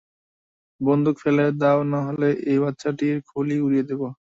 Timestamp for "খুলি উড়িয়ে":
3.29-3.85